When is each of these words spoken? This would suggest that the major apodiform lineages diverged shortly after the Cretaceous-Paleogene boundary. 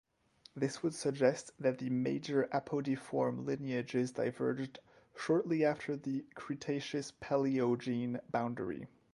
This 0.55 0.81
would 0.81 0.95
suggest 0.95 1.51
that 1.59 1.77
the 1.77 1.91
major 1.91 2.49
apodiform 2.51 3.45
lineages 3.45 4.11
diverged 4.13 4.79
shortly 5.15 5.63
after 5.63 5.95
the 5.95 6.25
Cretaceous-Paleogene 6.33 8.19
boundary. 8.31 8.87